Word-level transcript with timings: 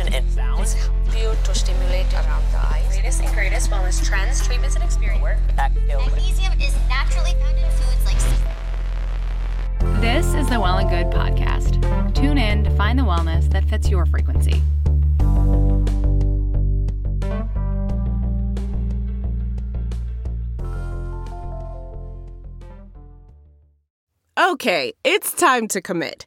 stimulation 0.00 0.24
in 0.24 0.30
sounds. 0.30 0.76
You 1.16 1.34
to 1.44 1.54
stimulate 1.54 2.12
around 2.14 2.42
the 2.52 2.58
eyes. 2.58 2.96
Latest 2.96 3.22
and 3.22 3.32
greatest 3.34 3.70
wellness 3.70 4.04
trends, 4.04 4.46
treatments, 4.46 4.74
and 4.74 4.84
experience. 4.84 5.22
Magnesium 5.56 6.52
is 6.60 6.74
naturally 6.88 7.32
found 7.32 7.58
in 7.58 7.70
foods 7.70 8.04
like 8.06 8.16
This 10.00 10.26
is 10.34 10.48
the 10.48 10.60
Well 10.60 10.78
and 10.78 10.88
Good 10.88 11.06
podcast. 11.06 12.14
Tune 12.14 12.38
in 12.38 12.64
to 12.64 12.70
find 12.76 12.98
the 12.98 13.02
wellness 13.02 13.50
that 13.50 13.64
fits 13.64 13.88
your 13.88 14.06
frequency. 14.06 14.62
Okay, 24.38 24.94
it's 25.04 25.32
time 25.32 25.68
to 25.68 25.82
commit. 25.82 26.26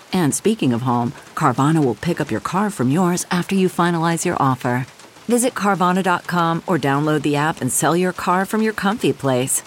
And 0.13 0.33
speaking 0.33 0.73
of 0.73 0.81
home, 0.81 1.13
Carvana 1.35 1.83
will 1.83 1.95
pick 1.95 2.21
up 2.21 2.31
your 2.31 2.39
car 2.39 2.69
from 2.69 2.89
yours 2.89 3.25
after 3.31 3.55
you 3.55 3.67
finalize 3.69 4.25
your 4.25 4.41
offer. 4.41 4.85
Visit 5.27 5.53
Carvana.com 5.53 6.63
or 6.67 6.77
download 6.77 7.21
the 7.21 7.35
app 7.35 7.61
and 7.61 7.71
sell 7.71 7.95
your 7.95 8.13
car 8.13 8.45
from 8.45 8.61
your 8.61 8.73
comfy 8.73 9.13
place. 9.13 9.63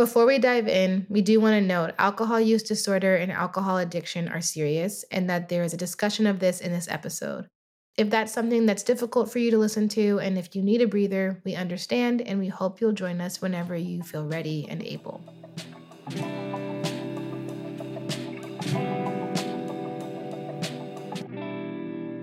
Before 0.00 0.24
we 0.24 0.38
dive 0.38 0.66
in, 0.66 1.06
we 1.10 1.20
do 1.20 1.40
want 1.40 1.56
to 1.56 1.60
note 1.60 1.92
alcohol 1.98 2.40
use 2.40 2.62
disorder 2.62 3.16
and 3.16 3.30
alcohol 3.30 3.76
addiction 3.76 4.28
are 4.28 4.40
serious, 4.40 5.04
and 5.10 5.28
that 5.28 5.50
there 5.50 5.62
is 5.62 5.74
a 5.74 5.76
discussion 5.76 6.26
of 6.26 6.40
this 6.40 6.58
in 6.58 6.72
this 6.72 6.88
episode. 6.88 7.48
If 7.96 8.08
that's 8.08 8.32
something 8.32 8.66
that's 8.66 8.82
difficult 8.82 9.30
for 9.30 9.38
you 9.40 9.50
to 9.50 9.58
listen 9.58 9.88
to, 9.90 10.20
and 10.20 10.38
if 10.38 10.54
you 10.54 10.62
need 10.62 10.80
a 10.80 10.86
breather, 10.86 11.42
we 11.44 11.54
understand 11.54 12.22
and 12.22 12.38
we 12.38 12.48
hope 12.48 12.80
you'll 12.80 12.92
join 12.92 13.20
us 13.20 13.42
whenever 13.42 13.76
you 13.76 14.02
feel 14.02 14.26
ready 14.26 14.66
and 14.68 14.82
able. 14.82 15.20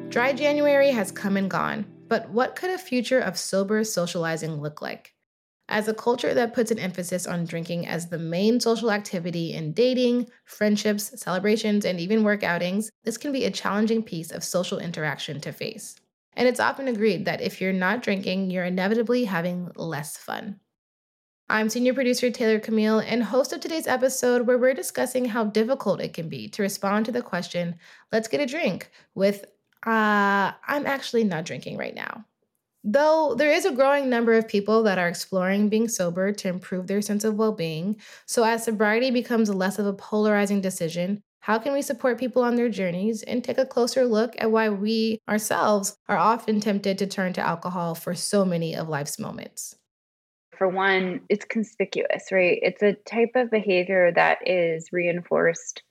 Dry 0.09 0.33
January 0.33 0.89
has 0.89 1.11
come 1.11 1.37
and 1.37 1.49
gone, 1.49 1.85
but 2.07 2.29
what 2.31 2.55
could 2.55 2.71
a 2.71 2.77
future 2.77 3.19
of 3.19 3.37
sober 3.37 3.83
socializing 3.83 4.61
look 4.61 4.81
like? 4.81 5.16
As 5.69 5.89
a 5.89 5.93
culture 5.93 6.33
that 6.33 6.53
puts 6.53 6.71
an 6.71 6.79
emphasis 6.79 7.27
on 7.27 7.43
drinking 7.43 7.87
as 7.87 8.07
the 8.07 8.17
main 8.17 8.59
social 8.61 8.89
activity 8.89 9.53
in 9.53 9.73
dating, 9.73 10.29
friendships, 10.45 11.11
celebrations, 11.19 11.83
and 11.83 11.99
even 11.99 12.23
work 12.23 12.41
outings, 12.41 12.89
this 13.03 13.17
can 13.17 13.33
be 13.33 13.43
a 13.43 13.51
challenging 13.51 14.01
piece 14.01 14.31
of 14.31 14.45
social 14.45 14.79
interaction 14.79 15.41
to 15.41 15.51
face. 15.51 15.97
And 16.37 16.47
it's 16.47 16.61
often 16.61 16.87
agreed 16.87 17.25
that 17.25 17.41
if 17.41 17.59
you're 17.59 17.73
not 17.73 18.01
drinking, 18.01 18.49
you're 18.49 18.63
inevitably 18.63 19.25
having 19.25 19.69
less 19.75 20.15
fun. 20.15 20.61
I'm 21.49 21.69
senior 21.69 21.93
producer 21.93 22.29
Taylor 22.29 22.59
Camille 22.59 22.99
and 22.99 23.23
host 23.23 23.51
of 23.51 23.59
today's 23.59 23.87
episode 23.87 24.47
where 24.47 24.57
we're 24.57 24.73
discussing 24.73 25.25
how 25.25 25.45
difficult 25.45 26.01
it 26.01 26.13
can 26.13 26.29
be 26.29 26.47
to 26.49 26.61
respond 26.61 27.05
to 27.05 27.11
the 27.11 27.21
question, 27.21 27.75
let's 28.11 28.27
get 28.27 28.41
a 28.41 28.45
drink, 28.45 28.89
with, 29.15 29.45
uh, 29.85 30.51
I'm 30.67 30.85
actually 30.85 31.23
not 31.23 31.45
drinking 31.45 31.77
right 31.77 31.95
now. 31.95 32.25
Though 32.83 33.35
there 33.35 33.51
is 33.51 33.65
a 33.65 33.73
growing 33.73 34.09
number 34.09 34.33
of 34.33 34.47
people 34.47 34.83
that 34.83 34.97
are 34.97 35.07
exploring 35.07 35.69
being 35.69 35.87
sober 35.87 36.31
to 36.31 36.47
improve 36.47 36.87
their 36.87 37.01
sense 37.01 37.23
of 37.23 37.35
well 37.35 37.51
being, 37.51 37.99
so 38.25 38.43
as 38.43 38.63
sobriety 38.63 39.11
becomes 39.11 39.53
less 39.53 39.79
of 39.79 39.85
a 39.85 39.93
polarizing 39.93 40.61
decision, 40.61 41.21
how 41.41 41.59
can 41.59 41.73
we 41.73 41.81
support 41.81 42.19
people 42.19 42.43
on 42.43 42.55
their 42.55 42.69
journeys 42.69 43.23
and 43.23 43.43
take 43.43 43.57
a 43.57 43.65
closer 43.65 44.05
look 44.05 44.35
at 44.37 44.51
why 44.51 44.69
we 44.69 45.19
ourselves 45.29 45.97
are 46.09 46.17
often 46.17 46.59
tempted 46.59 46.97
to 46.97 47.07
turn 47.07 47.33
to 47.33 47.41
alcohol 47.41 47.95
for 47.95 48.13
so 48.13 48.43
many 48.43 48.75
of 48.75 48.89
life's 48.89 49.17
moments? 49.17 49.75
For 50.57 50.67
one, 50.67 51.21
it's 51.29 51.45
conspicuous, 51.45 52.31
right? 52.31 52.59
It's 52.61 52.81
a 52.81 52.93
type 52.93 53.31
of 53.35 53.51
behavior 53.51 54.11
that 54.15 54.39
is 54.45 54.89
reinforced 54.91 55.83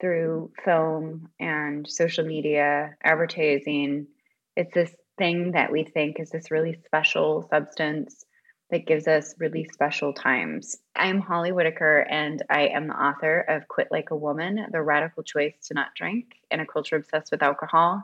through 0.00 0.50
film 0.64 1.28
and 1.38 1.88
social 1.88 2.26
media, 2.26 2.96
advertising. 3.02 4.08
It's 4.56 4.74
this 4.74 4.94
thing 5.18 5.52
that 5.52 5.72
we 5.72 5.84
think 5.84 6.20
is 6.20 6.30
this 6.30 6.50
really 6.50 6.78
special 6.84 7.46
substance 7.48 8.24
that 8.70 8.86
gives 8.86 9.06
us 9.06 9.34
really 9.38 9.68
special 9.70 10.14
times. 10.14 10.78
I'm 10.96 11.20
Holly 11.20 11.52
Whitaker, 11.52 11.98
and 12.00 12.42
I 12.48 12.68
am 12.68 12.88
the 12.88 12.94
author 12.94 13.40
of 13.40 13.68
Quit 13.68 13.88
Like 13.90 14.10
a 14.10 14.16
Woman 14.16 14.66
The 14.72 14.80
Radical 14.80 15.22
Choice 15.22 15.54
to 15.68 15.74
Not 15.74 15.94
Drink 15.94 16.32
in 16.50 16.60
a 16.60 16.66
Culture 16.66 16.96
Obsessed 16.96 17.30
with 17.30 17.42
Alcohol. 17.42 18.02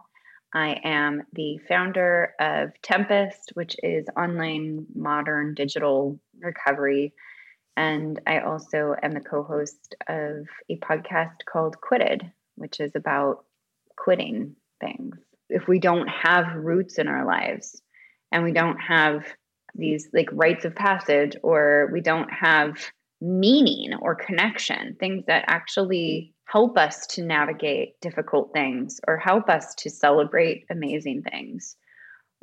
I 0.55 0.79
am 0.85 1.23
the 1.33 1.59
founder 1.69 2.35
of 2.39 2.71
Tempest, 2.83 3.53
which 3.55 3.77
is 3.83 4.07
online 4.17 4.87
modern 4.95 5.55
digital 5.55 6.21
recovery. 6.39 7.15
And 7.77 8.21
I 8.27 8.41
also 8.41 8.95
am 9.03 9.13
the 9.13 9.21
co 9.21 9.43
host 9.43 9.95
of 10.07 10.47
a 10.69 10.77
podcast 10.79 11.45
called 11.51 11.81
Quitted, 11.81 12.31
which 12.57 12.81
is 12.81 12.93
about 12.95 13.45
quitting 13.97 14.57
things 14.81 15.17
if 15.49 15.69
we 15.69 15.79
don't 15.79 16.09
have 16.09 16.55
roots 16.57 16.99
in 16.99 17.09
our 17.09 17.25
lives 17.25 17.81
and 18.33 18.45
we 18.45 18.53
don't 18.53 18.79
have 18.79 19.25
these 19.75 20.09
like 20.13 20.29
rites 20.33 20.65
of 20.65 20.75
passage 20.75 21.37
or 21.43 21.89
we 21.93 22.01
don't 22.01 22.31
have 22.33 22.91
meaning 23.21 23.95
or 24.01 24.15
connection, 24.15 24.97
things 25.01 25.25
that 25.27 25.45
actually 25.47 26.35
help 26.45 26.79
us 26.79 27.07
to 27.07 27.23
navigate 27.23 28.01
difficult 28.01 28.53
things 28.53 29.01
or 29.07 29.17
help 29.17 29.49
us 29.49 29.75
to 29.75 29.91
celebrate 29.91 30.65
amazing 30.71 31.23
things. 31.23 31.77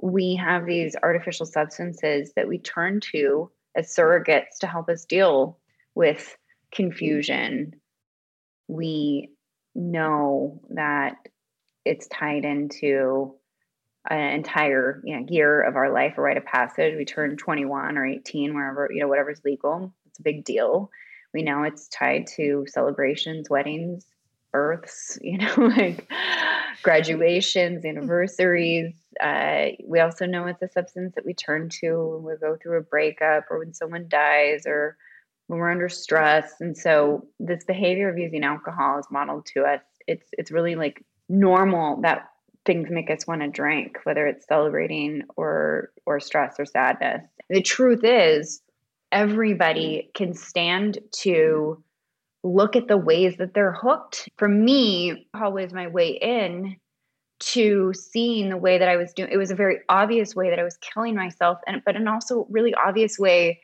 We 0.02 0.36
have 0.36 0.66
these 0.66 0.96
artificial 1.02 1.46
substances 1.46 2.32
that 2.36 2.48
we 2.48 2.60
turn 2.60 3.00
to 3.12 3.52
as 3.76 3.94
surrogates 3.94 4.60
to 4.62 4.68
help 4.68 4.90
us 4.90 5.06
deal 5.06 5.60
with 5.96 6.36
confusion. 6.72 7.74
We 8.68 9.32
know 9.74 10.62
that 10.70 11.16
it's 11.86 12.08
tied 12.08 12.46
into 12.46 13.36
an 14.10 14.20
entire 14.34 15.02
you 15.04 15.20
know, 15.20 15.26
year 15.30 15.62
of 15.62 15.76
our 15.76 15.92
life, 15.92 16.18
a 16.18 16.22
rite 16.22 16.38
of 16.38 16.46
passage. 16.46 16.96
We 16.96 17.06
turn 17.06 17.38
21 17.38 17.98
or 17.98 18.06
18, 18.06 18.54
wherever, 18.54 18.90
you 18.92 19.02
know, 19.02 19.08
whatever's 19.08 19.42
legal. 19.44 19.94
It's 20.08 20.20
a 20.20 20.24
big 20.24 20.46
deal. 20.46 20.92
We 21.34 21.42
know 21.42 21.64
it's 21.64 21.88
tied 21.88 22.28
to 22.36 22.66
celebrations, 22.68 23.50
weddings, 23.50 24.06
births, 24.52 25.18
you 25.22 25.38
know, 25.38 25.54
like 25.58 26.10
graduations, 26.84 27.84
anniversaries. 27.84 28.94
Uh, 29.20 29.68
we 29.86 30.00
also 30.00 30.26
know 30.26 30.46
it's 30.46 30.62
a 30.62 30.70
substance 30.70 31.16
that 31.16 31.26
we 31.26 31.34
turn 31.34 31.70
to 31.70 32.20
when 32.20 32.34
we 32.34 32.40
go 32.40 32.58
through 32.62 32.78
a 32.78 32.82
breakup 32.82 33.46
or 33.50 33.60
when 33.60 33.74
someone 33.74 34.06
dies 34.08 34.66
or 34.66 34.98
when 35.48 35.60
we're 35.60 35.72
under 35.72 35.90
stress. 35.90 36.54
And 36.60 36.78
so 36.78 37.28
this 37.40 37.64
behavior 37.66 38.10
of 38.10 38.18
using 38.18 38.44
alcohol 38.44 39.00
is 39.00 39.08
modeled 39.12 39.46
to 39.48 39.64
us. 39.64 39.82
It's 40.08 40.28
it's 40.34 40.52
really 40.52 40.76
like 40.76 41.04
normal 41.30 42.02
that 42.02 42.30
things 42.66 42.90
make 42.90 43.10
us 43.10 43.28
want 43.28 43.42
to 43.42 43.48
drink 43.48 44.00
whether 44.04 44.26
it's 44.28 44.48
celebrating 44.48 45.24
or 45.36 45.92
or 46.06 46.20
stress 46.20 46.56
or 46.60 46.66
sadness. 46.66 47.22
The 47.50 47.62
truth 47.62 48.04
is 48.04 48.62
everybody 49.12 50.10
can 50.14 50.34
stand 50.34 50.98
to 51.20 51.84
look 52.44 52.76
at 52.76 52.88
the 52.88 52.98
ways 52.98 53.38
that 53.38 53.54
they're 53.54 53.74
hooked. 53.74 54.30
For 54.38 54.48
me 54.48 55.28
always 55.34 55.74
my 55.74 55.88
way 55.88 56.10
in 56.10 56.78
to 57.38 57.94
seeing 57.94 58.50
the 58.50 58.58
way 58.58 58.78
that 58.78 58.88
i 58.88 58.96
was 58.96 59.12
doing 59.14 59.30
it 59.32 59.38
was 59.38 59.52
a 59.52 59.56
very 59.56 59.80
obvious 59.90 60.34
way 60.34 60.50
that 60.50 60.60
i 60.60 60.64
was 60.64 60.78
killing 60.78 61.16
myself 61.16 61.60
and 61.68 61.82
but 61.86 61.96
an 61.96 62.08
also 62.08 62.48
really 62.50 62.74
obvious 62.74 63.20
way 63.20 63.60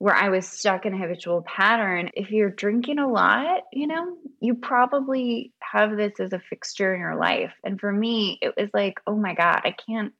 where 0.00 0.14
I 0.14 0.30
was 0.30 0.48
stuck 0.48 0.86
in 0.86 0.94
a 0.94 0.98
habitual 0.98 1.42
pattern. 1.42 2.08
If 2.14 2.30
you're 2.30 2.48
drinking 2.48 2.98
a 2.98 3.06
lot, 3.06 3.64
you 3.70 3.86
know, 3.86 4.16
you 4.40 4.54
probably 4.54 5.52
have 5.60 5.94
this 5.94 6.18
as 6.18 6.32
a 6.32 6.40
fixture 6.40 6.94
in 6.94 7.00
your 7.00 7.16
life. 7.16 7.52
And 7.64 7.78
for 7.78 7.92
me, 7.92 8.38
it 8.40 8.54
was 8.56 8.70
like, 8.72 8.98
oh 9.06 9.14
my 9.14 9.34
God, 9.34 9.60
I 9.62 9.74
can't, 9.86 10.14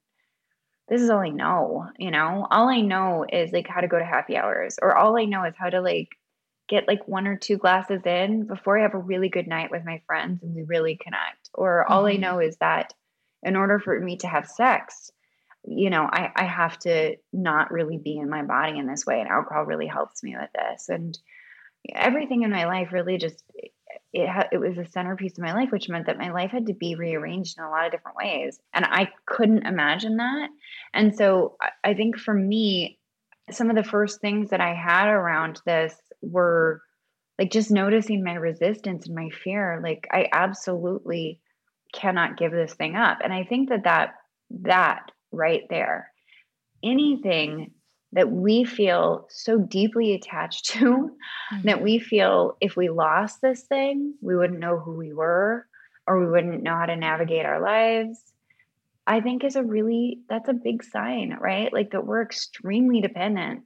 this 0.90 1.00
is 1.00 1.08
all 1.08 1.20
I 1.20 1.30
know, 1.30 1.86
you 1.98 2.10
know? 2.10 2.46
All 2.50 2.68
I 2.68 2.82
know 2.82 3.24
is 3.26 3.52
like 3.52 3.68
how 3.68 3.80
to 3.80 3.88
go 3.88 3.98
to 3.98 4.04
happy 4.04 4.36
hours, 4.36 4.78
or 4.82 4.98
all 4.98 5.18
I 5.18 5.24
know 5.24 5.44
is 5.44 5.54
how 5.56 5.70
to 5.70 5.80
like 5.80 6.10
get 6.68 6.86
like 6.86 7.08
one 7.08 7.26
or 7.26 7.38
two 7.38 7.56
glasses 7.56 8.02
in 8.04 8.46
before 8.46 8.78
I 8.78 8.82
have 8.82 8.92
a 8.92 8.98
really 8.98 9.30
good 9.30 9.48
night 9.48 9.70
with 9.70 9.86
my 9.86 10.02
friends 10.06 10.42
and 10.42 10.54
we 10.54 10.62
really 10.64 10.98
connect. 11.02 11.48
Or 11.54 11.90
all 11.90 12.02
mm-hmm. 12.02 12.16
I 12.18 12.28
know 12.28 12.38
is 12.40 12.58
that 12.58 12.92
in 13.42 13.56
order 13.56 13.80
for 13.80 13.98
me 13.98 14.18
to 14.18 14.28
have 14.28 14.46
sex, 14.46 15.10
you 15.64 15.90
know, 15.90 16.08
I, 16.10 16.30
I 16.34 16.44
have 16.44 16.78
to 16.80 17.16
not 17.32 17.70
really 17.70 17.98
be 17.98 18.16
in 18.16 18.30
my 18.30 18.42
body 18.42 18.78
in 18.78 18.86
this 18.86 19.04
way. 19.06 19.20
And 19.20 19.28
alcohol 19.28 19.64
really 19.64 19.86
helps 19.86 20.22
me 20.22 20.36
with 20.38 20.50
this. 20.54 20.88
And 20.88 21.18
everything 21.94 22.42
in 22.42 22.50
my 22.50 22.66
life 22.66 22.92
really 22.92 23.18
just, 23.18 23.42
it, 24.12 24.48
it 24.52 24.58
was 24.58 24.78
a 24.78 24.90
centerpiece 24.90 25.38
of 25.38 25.44
my 25.44 25.52
life, 25.52 25.70
which 25.70 25.88
meant 25.88 26.06
that 26.06 26.18
my 26.18 26.30
life 26.32 26.50
had 26.50 26.66
to 26.66 26.74
be 26.74 26.94
rearranged 26.94 27.58
in 27.58 27.64
a 27.64 27.70
lot 27.70 27.86
of 27.86 27.92
different 27.92 28.16
ways. 28.16 28.58
And 28.72 28.84
I 28.84 29.10
couldn't 29.26 29.66
imagine 29.66 30.16
that. 30.16 30.48
And 30.94 31.14
so 31.14 31.56
I 31.84 31.94
think 31.94 32.18
for 32.18 32.34
me, 32.34 32.98
some 33.50 33.70
of 33.70 33.76
the 33.76 33.84
first 33.84 34.20
things 34.20 34.50
that 34.50 34.60
I 34.60 34.74
had 34.74 35.08
around 35.08 35.60
this 35.66 35.94
were 36.22 36.82
like 37.38 37.50
just 37.50 37.70
noticing 37.70 38.22
my 38.22 38.34
resistance 38.34 39.06
and 39.06 39.14
my 39.14 39.30
fear. 39.42 39.80
Like, 39.82 40.06
I 40.12 40.26
absolutely 40.32 41.40
cannot 41.92 42.36
give 42.36 42.52
this 42.52 42.74
thing 42.74 42.96
up. 42.96 43.18
And 43.22 43.32
I 43.32 43.44
think 43.44 43.70
that 43.70 43.84
that, 43.84 44.14
that 44.62 45.10
right 45.32 45.62
there. 45.70 46.12
Anything 46.82 47.72
that 48.12 48.30
we 48.30 48.64
feel 48.64 49.26
so 49.30 49.58
deeply 49.58 50.14
attached 50.14 50.66
to 50.70 50.84
mm-hmm. 50.84 51.62
that 51.64 51.82
we 51.82 51.98
feel 51.98 52.56
if 52.60 52.76
we 52.76 52.88
lost 52.88 53.40
this 53.40 53.62
thing, 53.62 54.14
we 54.20 54.36
wouldn't 54.36 54.60
know 54.60 54.78
who 54.78 54.96
we 54.96 55.12
were 55.12 55.66
or 56.06 56.20
we 56.20 56.30
wouldn't 56.30 56.62
know 56.62 56.76
how 56.76 56.86
to 56.86 56.96
navigate 56.96 57.46
our 57.46 57.60
lives. 57.60 58.20
I 59.06 59.20
think 59.20 59.44
is 59.44 59.56
a 59.56 59.62
really 59.62 60.20
that's 60.28 60.48
a 60.48 60.54
big 60.54 60.84
sign, 60.84 61.36
right? 61.40 61.72
Like 61.72 61.90
that 61.92 62.06
we're 62.06 62.22
extremely 62.22 63.00
dependent 63.00 63.62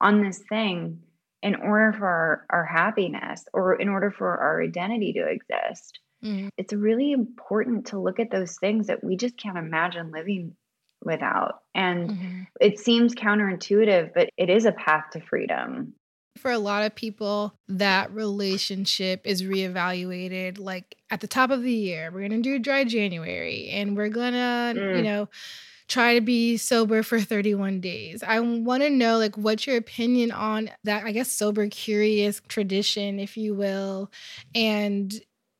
on 0.00 0.22
this 0.22 0.42
thing 0.48 1.00
in 1.42 1.54
order 1.54 1.96
for 1.96 2.06
our, 2.06 2.46
our 2.50 2.64
happiness 2.64 3.44
or 3.52 3.74
in 3.74 3.88
order 3.88 4.10
for 4.10 4.38
our 4.38 4.62
identity 4.62 5.12
to 5.14 5.26
exist. 5.26 5.98
Mm-hmm. 6.24 6.48
It's 6.56 6.72
really 6.72 7.12
important 7.12 7.86
to 7.86 7.98
look 7.98 8.20
at 8.20 8.30
those 8.30 8.56
things 8.58 8.88
that 8.88 9.02
we 9.02 9.16
just 9.16 9.36
can't 9.38 9.56
imagine 9.56 10.10
living 10.10 10.54
without. 11.02 11.62
And 11.74 12.10
mm-hmm. 12.10 12.42
it 12.60 12.78
seems 12.78 13.14
counterintuitive, 13.14 14.12
but 14.14 14.30
it 14.36 14.50
is 14.50 14.64
a 14.64 14.72
path 14.72 15.04
to 15.12 15.20
freedom. 15.20 15.94
For 16.38 16.50
a 16.50 16.58
lot 16.58 16.84
of 16.84 16.94
people, 16.94 17.54
that 17.68 18.12
relationship 18.12 19.22
is 19.24 19.42
reevaluated 19.42 20.58
like 20.58 20.96
at 21.10 21.20
the 21.20 21.26
top 21.26 21.50
of 21.50 21.62
the 21.62 21.72
year. 21.72 22.10
We're 22.12 22.28
going 22.28 22.42
to 22.42 22.42
do 22.42 22.58
dry 22.58 22.84
January 22.84 23.68
and 23.70 23.96
we're 23.96 24.08
going 24.08 24.32
to, 24.32 24.38
mm. 24.76 24.96
you 24.96 25.02
know, 25.02 25.28
try 25.90 26.14
to 26.14 26.20
be 26.20 26.56
sober 26.56 27.02
for 27.02 27.20
31 27.20 27.80
days. 27.80 28.22
I 28.22 28.38
want 28.40 28.84
to 28.84 28.90
know 28.90 29.18
like 29.18 29.36
what's 29.36 29.66
your 29.66 29.76
opinion 29.76 30.30
on 30.30 30.70
that 30.84 31.04
I 31.04 31.10
guess 31.10 31.30
sober 31.30 31.66
curious 31.68 32.40
tradition 32.48 33.18
if 33.18 33.36
you 33.36 33.54
will 33.54 34.10
and 34.54 35.12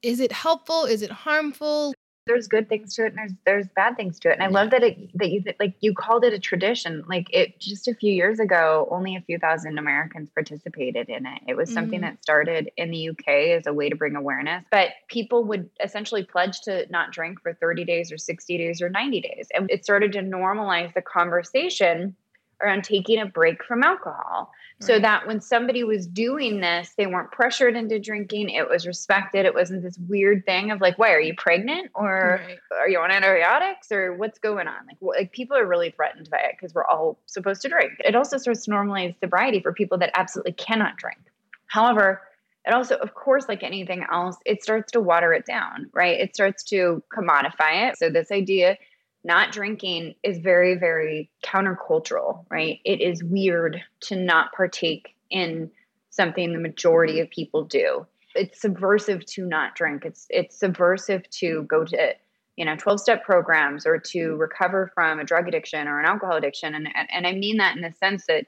is 0.03 0.21
it 0.21 0.33
helpful? 0.33 0.85
Is 0.85 1.03
it 1.03 1.11
harmful? 1.11 1.93
There's 2.27 2.47
good 2.47 2.69
things 2.69 2.95
to 2.95 3.05
it 3.05 3.09
and 3.09 3.19
there's 3.19 3.33
there's 3.45 3.69
bad 3.75 3.97
things 3.97 4.19
to 4.21 4.31
it. 4.31 4.35
And 4.35 4.43
i 4.43 4.47
love 4.47 4.71
that 4.71 4.83
it 4.83 5.11
that 5.15 5.31
you 5.31 5.43
like 5.59 5.75
you 5.81 5.95
called 5.95 6.25
it 6.25 6.33
a 6.33 6.39
tradition. 6.39 7.05
Like 7.09 7.29
it 7.33 7.59
just 7.59 7.89
a 7.89 7.95
few 7.95 8.13
years 8.13 8.39
ago 8.41 8.89
only 8.91 9.17
a 9.17 9.21
few 9.21 9.39
thousand 9.39 9.79
americans 9.79 10.31
participated 10.31 11.09
in 11.09 11.27
it. 11.27 11.43
It 11.49 11.57
was 11.57 11.69
mm-hmm. 11.69 11.75
something 11.75 12.01
that 12.03 12.23
started 12.23 12.71
in 12.77 12.91
the 12.91 13.11
uk 13.11 13.29
as 13.29 13.67
a 13.67 13.73
way 13.73 13.89
to 13.89 13.97
bring 13.97 14.17
awareness 14.17 14.65
but 14.71 14.91
people 15.09 15.45
would 15.45 15.69
essentially 15.83 16.25
pledge 16.25 16.61
to 16.63 16.87
not 16.91 17.13
drink 17.13 17.41
for 17.43 17.53
30 17.55 17.85
days 17.85 18.13
or 18.13 18.19
60 18.19 18.59
days 18.59 18.81
or 18.81 18.89
90 18.89 19.21
days. 19.21 19.49
And 19.55 19.71
it 19.71 19.85
started 19.85 20.13
to 20.13 20.21
normalize 20.21 20.95
the 20.95 21.03
conversation 21.03 22.17
around 22.63 22.85
taking 22.85 23.19
a 23.19 23.27
break 23.27 23.65
from 23.65 23.83
alcohol 23.83 24.53
so 24.83 24.99
that 24.99 25.27
when 25.27 25.43
somebody 25.43 25.85
was 25.85 26.07
doing 26.07 26.61
this, 26.61 26.95
they 26.97 27.07
weren't 27.07 27.31
pressured 27.31 27.77
into 27.77 27.99
drinking. 27.99 28.49
It 28.49 28.67
was 28.67 28.87
respected. 28.87 29.45
It 29.45 29.53
wasn't 29.53 29.83
this 29.83 29.99
weird 30.09 30.47
thing 30.47 30.71
of 30.71 30.81
like, 30.81 30.99
why 30.99 31.13
are 31.13 31.21
you 31.21 31.35
pregnant 31.37 31.91
or 31.95 32.41
right. 32.47 32.59
are 32.79 32.89
you 32.89 32.99
on 32.99 33.11
antibiotics 33.11 33.93
or 33.93 34.15
what's 34.15 34.39
going 34.39 34.69
on? 34.69 34.87
Like, 34.87 34.97
like 35.01 35.33
people 35.33 35.55
are 35.55 35.67
really 35.67 35.91
threatened 35.91 36.31
by 36.31 36.39
it 36.39 36.53
because 36.59 36.75
we're 36.75 36.87
all 36.87 37.19
supposed 37.27 37.61
to 37.63 37.69
drink. 37.69 37.93
It 37.99 38.15
also 38.15 38.39
starts 38.39 38.65
to 38.65 38.71
normalize 38.71 39.15
sobriety 39.21 39.61
for 39.61 39.75
people 39.75 39.99
that 39.99 40.13
absolutely 40.15 40.53
cannot 40.53 40.97
drink. 40.97 41.19
However, 41.67 42.23
it 42.67 42.73
also, 42.73 42.97
of 42.97 43.15
course, 43.15 43.49
like 43.49 43.63
anything 43.63 44.05
else, 44.11 44.37
it 44.47 44.63
starts 44.63 44.93
to 44.93 45.01
water 45.01 45.35
it 45.35 45.45
down, 45.45 45.91
right? 45.93 46.19
It 46.19 46.35
starts 46.35 46.63
to 46.65 47.03
commodify 47.15 47.91
it. 47.91 47.99
So 47.99 48.09
this 48.09 48.31
idea 48.31 48.79
not 49.25 49.53
drinking 49.53 50.15
is 50.23 50.39
very, 50.39 50.77
very 50.77 51.31
countercultural, 51.45 52.45
right? 52.51 52.81
It 52.85 53.01
is 53.01 53.23
weird 53.23 53.83
to 54.03 54.17
not 54.17 54.53
partake 54.53 55.15
in 55.31 55.71
something 56.11 56.53
the 56.53 56.59
majority 56.59 57.21
of 57.21 57.31
people 57.31 57.65
do. 57.65 58.07
It's 58.35 58.61
subversive 58.61 59.25
to 59.27 59.47
not 59.47 59.75
drink. 59.75 60.05
It's 60.05 60.27
it's 60.31 60.59
subversive 60.59 61.29
to 61.31 61.65
go 61.65 61.85
to 61.85 62.15
you 62.57 62.65
know 62.65 62.77
12 62.77 63.01
step 63.01 63.25
programs 63.25 63.87
or 63.87 63.99
to 63.99 64.37
recover 64.37 64.91
from 64.95 65.19
a 65.19 65.25
drug 65.25 65.49
addiction 65.49 65.89
or 65.89 65.99
an 65.99 66.07
alcohol 66.07 66.37
addiction 66.37 66.75
and, 66.75 66.89
and 67.11 67.27
I 67.27 67.33
mean 67.33 67.57
that 67.57 67.75
in 67.77 67.83
the 67.83 67.93
sense 67.93 68.27
that 68.27 68.47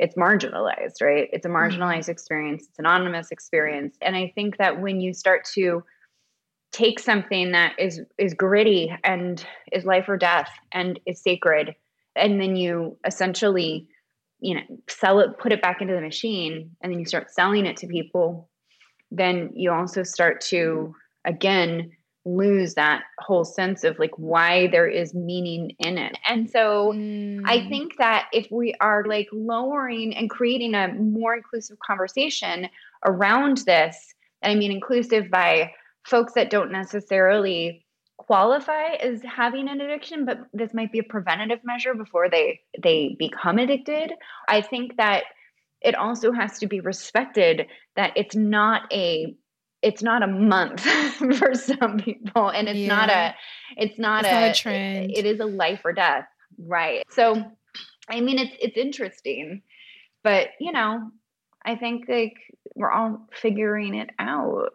it's 0.00 0.16
marginalized, 0.16 1.02
right? 1.02 1.28
It's 1.32 1.44
a 1.44 1.48
mm-hmm. 1.48 1.82
marginalized 1.82 2.08
experience, 2.08 2.64
it's 2.68 2.78
an 2.78 2.86
anonymous 2.86 3.30
experience. 3.30 3.96
And 4.00 4.16
I 4.16 4.32
think 4.34 4.56
that 4.56 4.80
when 4.80 5.00
you 5.00 5.12
start 5.12 5.44
to 5.54 5.84
take 6.72 6.98
something 6.98 7.52
that 7.52 7.74
is 7.78 8.00
is 8.18 8.34
gritty 8.34 8.92
and 9.04 9.44
is 9.72 9.84
life 9.84 10.08
or 10.08 10.16
death 10.16 10.50
and 10.72 11.00
is 11.06 11.20
sacred 11.20 11.74
and 12.16 12.40
then 12.40 12.56
you 12.56 12.96
essentially 13.04 13.86
you 14.40 14.54
know 14.54 14.62
sell 14.88 15.20
it 15.20 15.38
put 15.38 15.52
it 15.52 15.62
back 15.62 15.80
into 15.80 15.94
the 15.94 16.00
machine 16.00 16.70
and 16.80 16.92
then 16.92 16.98
you 16.98 17.04
start 17.04 17.30
selling 17.30 17.66
it 17.66 17.76
to 17.76 17.86
people 17.86 18.48
then 19.10 19.50
you 19.54 19.72
also 19.72 20.02
start 20.02 20.40
to 20.40 20.94
again 21.24 21.90
lose 22.26 22.74
that 22.74 23.02
whole 23.18 23.44
sense 23.44 23.82
of 23.82 23.98
like 23.98 24.12
why 24.16 24.66
there 24.68 24.86
is 24.86 25.14
meaning 25.14 25.72
in 25.78 25.96
it. 25.96 26.18
And 26.28 26.50
so 26.50 26.92
mm. 26.94 27.40
I 27.46 27.66
think 27.68 27.96
that 27.96 28.28
if 28.32 28.46
we 28.50 28.74
are 28.80 29.04
like 29.06 29.28
lowering 29.32 30.14
and 30.14 30.28
creating 30.28 30.74
a 30.74 30.88
more 30.88 31.34
inclusive 31.34 31.78
conversation 31.78 32.68
around 33.06 33.58
this, 33.58 34.14
and 34.42 34.52
I 34.52 34.54
mean 34.54 34.70
inclusive 34.70 35.30
by 35.30 35.72
folks 36.04 36.34
that 36.34 36.50
don't 36.50 36.72
necessarily 36.72 37.84
qualify 38.18 38.92
as 39.00 39.22
having 39.22 39.68
an 39.68 39.80
addiction 39.80 40.26
but 40.26 40.38
this 40.52 40.74
might 40.74 40.92
be 40.92 40.98
a 40.98 41.02
preventative 41.02 41.58
measure 41.64 41.94
before 41.94 42.28
they 42.28 42.60
they 42.82 43.16
become 43.18 43.58
addicted. 43.58 44.12
I 44.48 44.60
think 44.60 44.96
that 44.98 45.24
it 45.80 45.94
also 45.94 46.30
has 46.32 46.58
to 46.58 46.66
be 46.66 46.80
respected 46.80 47.66
that 47.96 48.12
it's 48.16 48.36
not 48.36 48.82
a 48.92 49.34
it's 49.82 50.02
not 50.02 50.22
a 50.22 50.26
month 50.26 50.80
for 51.38 51.54
some 51.54 51.98
people 51.98 52.48
and 52.50 52.68
it's 52.68 52.78
yeah. 52.78 52.88
not 52.88 53.10
a 53.10 53.34
it's 53.76 53.98
not, 53.98 54.24
it's 54.24 54.32
a, 54.32 54.40
not 54.40 54.50
a 54.50 54.54
trend. 54.54 55.10
it 55.16 55.24
is 55.24 55.40
a 55.40 55.46
life 55.46 55.80
or 55.84 55.92
death 55.92 56.26
right? 56.58 57.04
So 57.10 57.42
i 58.08 58.20
mean 58.20 58.38
it's 58.38 58.54
it's 58.60 58.76
interesting 58.76 59.62
but 60.24 60.48
you 60.58 60.72
know 60.72 61.10
i 61.64 61.76
think 61.76 62.06
like 62.08 62.34
we're 62.74 62.90
all 62.90 63.28
figuring 63.32 63.94
it 63.94 64.10
out 64.18 64.70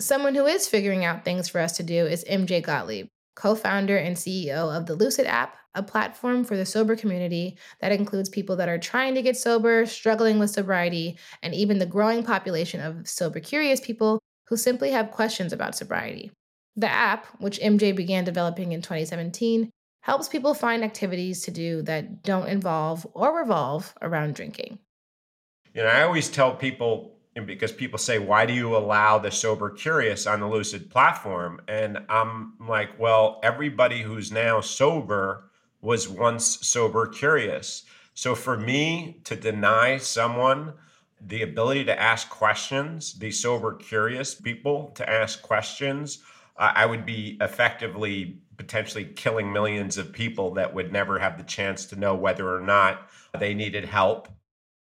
Someone 0.00 0.36
who 0.36 0.46
is 0.46 0.68
figuring 0.68 1.04
out 1.04 1.24
things 1.24 1.48
for 1.48 1.60
us 1.60 1.72
to 1.72 1.82
do 1.82 2.06
is 2.06 2.24
MJ 2.30 2.62
Gottlieb, 2.62 3.08
co 3.34 3.56
founder 3.56 3.96
and 3.96 4.16
CEO 4.16 4.74
of 4.76 4.86
the 4.86 4.96
Loosid 4.96 5.26
app, 5.26 5.56
a 5.74 5.82
platform 5.82 6.44
for 6.44 6.56
the 6.56 6.64
sober 6.64 6.94
community 6.94 7.58
that 7.80 7.90
includes 7.90 8.28
people 8.28 8.54
that 8.56 8.68
are 8.68 8.78
trying 8.78 9.16
to 9.16 9.22
get 9.22 9.36
sober, 9.36 9.86
struggling 9.86 10.38
with 10.38 10.50
sobriety, 10.50 11.18
and 11.42 11.52
even 11.52 11.78
the 11.78 11.86
growing 11.86 12.22
population 12.22 12.80
of 12.80 13.08
sober 13.08 13.40
curious 13.40 13.80
people 13.80 14.20
who 14.46 14.56
simply 14.56 14.92
have 14.92 15.10
questions 15.10 15.52
about 15.52 15.74
sobriety. 15.74 16.30
The 16.76 16.88
app, 16.88 17.26
which 17.40 17.58
MJ 17.58 17.94
began 17.94 18.22
developing 18.22 18.70
in 18.70 18.82
2017, 18.82 19.68
helps 20.02 20.28
people 20.28 20.54
find 20.54 20.84
activities 20.84 21.42
to 21.42 21.50
do 21.50 21.82
that 21.82 22.22
don't 22.22 22.46
involve 22.46 23.04
or 23.14 23.36
revolve 23.36 23.92
around 24.00 24.36
drinking. 24.36 24.78
You 25.74 25.82
know, 25.82 25.88
I 25.88 26.02
always 26.02 26.28
tell 26.28 26.54
people 26.54 27.17
because 27.46 27.72
people 27.72 27.98
say, 27.98 28.18
why 28.18 28.46
do 28.46 28.52
you 28.52 28.76
allow 28.76 29.18
the 29.18 29.30
sober 29.30 29.70
curious 29.70 30.26
on 30.26 30.40
the 30.40 30.46
Loosid 30.46 30.90
platform? 30.90 31.60
And 31.68 31.98
I'm 32.08 32.54
like, 32.60 32.98
well, 32.98 33.40
everybody 33.42 34.02
who's 34.02 34.32
now 34.32 34.60
sober 34.60 35.50
was 35.80 36.08
once 36.08 36.66
sober 36.66 37.06
curious. 37.06 37.84
So 38.14 38.34
for 38.34 38.56
me 38.56 39.20
to 39.24 39.36
deny 39.36 39.98
someone 39.98 40.74
the 41.20 41.42
ability 41.42 41.84
to 41.84 42.00
ask 42.00 42.28
questions, 42.30 43.18
the 43.18 43.30
sober 43.30 43.74
curious 43.74 44.34
people 44.34 44.92
to 44.96 45.08
ask 45.08 45.42
questions, 45.42 46.22
uh, 46.56 46.72
I 46.74 46.86
would 46.86 47.04
be 47.06 47.36
effectively 47.40 48.40
potentially 48.56 49.04
killing 49.04 49.52
millions 49.52 49.98
of 49.98 50.12
people 50.12 50.54
that 50.54 50.74
would 50.74 50.92
never 50.92 51.18
have 51.18 51.38
the 51.38 51.44
chance 51.44 51.86
to 51.86 51.96
know 51.96 52.14
whether 52.14 52.52
or 52.52 52.60
not 52.60 53.08
they 53.38 53.54
needed 53.54 53.84
help 53.84 54.28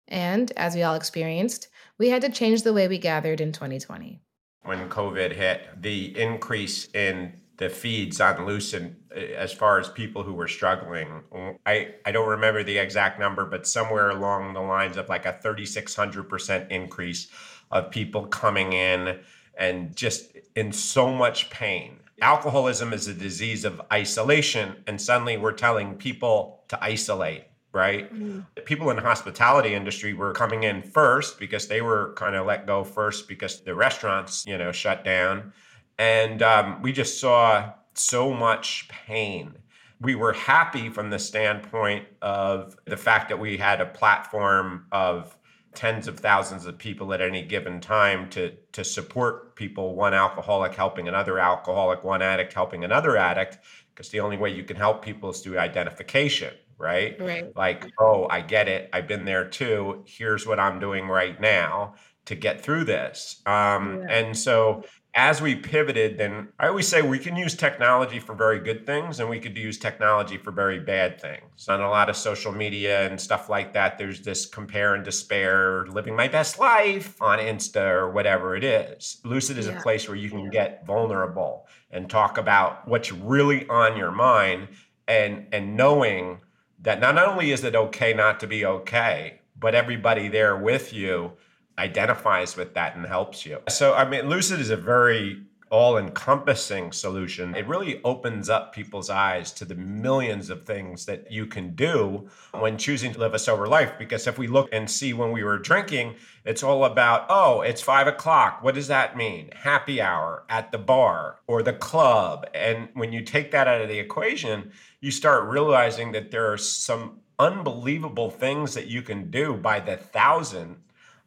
And 0.07 0.51
as 0.57 0.75
we 0.75 0.83
all 0.83 0.95
experienced, 0.95 1.69
we 1.97 2.09
had 2.09 2.21
to 2.21 2.29
change 2.29 2.63
the 2.63 2.73
way 2.73 2.87
we 2.87 2.97
gathered 2.97 3.41
in 3.41 3.51
2020. 3.51 4.21
When 4.63 4.89
COVID 4.89 5.31
hit, 5.31 5.81
the 5.81 6.19
increase 6.19 6.87
in 6.93 7.39
the 7.57 7.69
feeds 7.69 8.19
on 8.19 8.37
Loosid 8.37 8.95
eh, 9.15 9.33
as 9.35 9.53
far 9.53 9.79
as 9.79 9.89
people 9.89 10.23
who 10.23 10.33
were 10.33 10.47
struggling. 10.47 11.23
I, 11.65 11.95
I 12.05 12.11
don't 12.11 12.27
remember 12.27 12.63
the 12.63 12.77
exact 12.77 13.19
number, 13.19 13.45
but 13.45 13.65
somewhere 13.65 14.09
along 14.09 14.53
the 14.53 14.61
lines 14.61 14.97
of 14.97 15.07
like 15.07 15.25
a 15.25 15.33
3,600% 15.33 16.69
increase 16.69 17.27
of 17.71 17.91
people 17.91 18.27
coming 18.27 18.73
in 18.73 19.19
and 19.57 19.95
just 19.95 20.35
in 20.55 20.71
so 20.71 21.13
much 21.13 21.49
pain. 21.49 21.99
Alcoholism 22.21 22.93
is 22.93 23.07
a 23.07 23.13
disease 23.13 23.65
of 23.65 23.81
isolation, 23.91 24.75
and 24.87 25.01
suddenly 25.01 25.37
we're 25.37 25.51
telling 25.51 25.95
people 25.95 26.63
to 26.69 26.83
isolate 26.83 27.45
right? 27.75 28.11
Mm-hmm. 28.11 28.39
People 28.63 28.89
in 28.89 28.95
the 28.95 29.01
hospitality 29.01 29.75
industry 29.75 30.13
were 30.13 30.31
coming 30.31 30.63
in 30.63 30.81
first 30.81 31.37
because 31.37 31.67
they 31.67 31.81
were 31.81 32.13
kind 32.15 32.35
of 32.35 32.47
let 32.47 32.65
go 32.65 32.83
first 32.83 33.27
because 33.27 33.61
the 33.61 33.75
restaurants, 33.75 34.45
you 34.47 34.57
know, 34.57 34.71
shut 34.71 35.03
down. 35.03 35.53
And 35.99 36.41
um, 36.41 36.81
we 36.81 36.91
just 36.91 37.19
saw 37.19 37.73
so 37.93 38.33
much 38.33 38.87
pain. 38.87 39.55
We 40.01 40.15
were 40.15 40.33
happy 40.33 40.89
from 40.89 41.09
the 41.09 41.19
standpoint 41.19 42.07
of 42.21 42.77
the 42.85 42.97
fact 42.97 43.29
that 43.29 43.39
we 43.39 43.57
had 43.57 43.81
a 43.81 43.85
platform 43.85 44.87
of 44.91 45.37
tens 45.73 46.07
of 46.07 46.19
thousands 46.19 46.65
of 46.65 46.77
people 46.77 47.13
at 47.13 47.21
any 47.21 47.41
given 47.41 47.81
time 47.81 48.29
to 48.29 48.51
to 48.71 48.83
support 48.83 49.55
people 49.55 49.93
one 49.93 50.13
alcoholic 50.13 50.73
helping 50.73 51.07
another 51.07 51.37
alcoholic 51.37 52.01
one 52.03 52.21
addict 52.21 52.53
helping 52.53 52.85
another 52.85 53.17
addict 53.17 53.57
because 53.93 54.09
the 54.09 54.21
only 54.21 54.37
way 54.37 54.49
you 54.49 54.63
can 54.63 54.77
help 54.77 55.03
people 55.03 55.29
is 55.29 55.41
through 55.41 55.59
identification 55.59 56.53
right 56.77 57.19
right 57.21 57.55
like 57.55 57.91
oh 57.99 58.27
i 58.29 58.41
get 58.41 58.67
it 58.67 58.89
i've 58.93 59.07
been 59.07 59.25
there 59.25 59.47
too 59.47 60.03
here's 60.05 60.45
what 60.45 60.59
i'm 60.59 60.79
doing 60.79 61.07
right 61.07 61.39
now 61.39 61.93
to 62.25 62.35
get 62.35 62.59
through 62.59 62.83
this 62.83 63.41
um, 63.45 64.01
yeah. 64.01 64.17
and 64.17 64.37
so 64.37 64.83
as 65.15 65.41
we 65.41 65.55
pivoted, 65.55 66.17
then 66.17 66.49
I 66.59 66.67
always 66.67 66.89
say 66.89 67.01
we 67.01 67.19
can 67.19 67.37
use 67.37 67.55
technology 67.55 68.19
for 68.19 68.35
very 68.35 68.59
good 68.59 68.85
things 68.85 69.21
and 69.21 69.29
we 69.29 69.39
could 69.39 69.57
use 69.57 69.77
technology 69.77 70.37
for 70.37 70.51
very 70.51 70.79
bad 70.79 71.21
things. 71.21 71.69
On 71.69 71.79
a 71.79 71.89
lot 71.89 72.09
of 72.09 72.17
social 72.17 72.51
media 72.51 73.07
and 73.07 73.19
stuff 73.19 73.47
like 73.49 73.71
that, 73.73 73.97
there's 73.97 74.21
this 74.21 74.45
compare 74.45 74.93
and 74.93 75.05
despair, 75.05 75.87
living 75.87 76.17
my 76.17 76.27
best 76.27 76.59
life 76.59 77.19
on 77.21 77.39
Insta 77.39 77.89
or 77.89 78.11
whatever 78.11 78.57
it 78.57 78.65
is. 78.65 79.21
Loosid 79.23 79.57
is 79.57 79.67
yeah. 79.67 79.77
a 79.77 79.81
place 79.81 80.09
where 80.09 80.17
you 80.17 80.29
can 80.29 80.49
get 80.49 80.85
vulnerable 80.85 81.65
and 81.91 82.09
talk 82.09 82.37
about 82.37 82.85
what's 82.85 83.13
really 83.13 83.65
on 83.69 83.95
your 83.95 84.11
mind 84.11 84.67
and 85.07 85.47
and 85.53 85.77
knowing 85.77 86.41
that 86.85 87.01
not 87.01 87.17
only 87.17 87.51
is 87.51 87.63
it 87.63 87.75
okay 87.75 88.13
not 88.13 88.39
to 88.39 88.47
be 88.47 88.63
okay, 88.63 89.41
but 89.59 89.73
everybody 89.73 90.27
there 90.27 90.55
with 90.55 90.93
you 90.93 91.33
identifies 91.77 92.55
with 92.55 92.75
that 92.75 92.95
and 92.95 93.05
helps 93.05 93.45
you. 93.45 93.59
So, 93.67 93.93
I 93.95 94.07
mean, 94.07 94.25
Loosid 94.25 94.59
is 94.59 94.69
a 94.69 94.77
very 94.77 95.43
all 95.71 95.97
encompassing 95.97 96.91
solution. 96.91 97.55
It 97.55 97.67
really 97.67 98.01
opens 98.03 98.49
up 98.49 98.73
people's 98.73 99.09
eyes 99.09 99.51
to 99.53 99.65
the 99.65 99.75
millions 99.75 100.49
of 100.49 100.63
things 100.63 101.05
that 101.05 101.31
you 101.31 101.45
can 101.45 101.75
do 101.75 102.29
when 102.51 102.77
choosing 102.77 103.13
to 103.13 103.19
live 103.19 103.33
a 103.33 103.39
sober 103.39 103.67
life. 103.67 103.93
Because 103.97 104.27
if 104.27 104.37
we 104.37 104.47
look 104.47 104.69
and 104.71 104.89
see 104.89 105.13
when 105.13 105.31
we 105.31 105.43
were 105.43 105.57
drinking, 105.57 106.15
it's 106.45 106.63
all 106.63 106.85
about, 106.85 107.25
oh, 107.29 107.61
it's 107.61 107.81
five 107.81 108.07
o'clock. 108.07 108.63
What 108.63 108.75
does 108.75 108.87
that 108.87 109.17
mean? 109.17 109.49
Happy 109.55 109.99
hour 109.99 110.43
at 110.49 110.71
the 110.71 110.77
bar 110.77 111.39
or 111.47 111.63
the 111.63 111.73
club. 111.73 112.47
And 112.53 112.89
when 112.93 113.11
you 113.11 113.21
take 113.21 113.51
that 113.51 113.67
out 113.67 113.81
of 113.81 113.89
the 113.89 113.99
equation, 113.99 114.71
you 115.01 115.11
start 115.11 115.49
realizing 115.49 116.11
that 116.11 116.31
there 116.31 116.51
are 116.51 116.57
some 116.57 117.19
unbelievable 117.39 118.29
things 118.29 118.73
that 118.75 118.87
you 118.87 119.01
can 119.01 119.29
do 119.29 119.55
by 119.55 119.79
the 119.79 119.97
thousand 119.97 120.77